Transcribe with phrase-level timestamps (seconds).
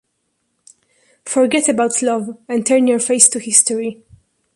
[1.25, 4.01] Forget about love and turn your face to history.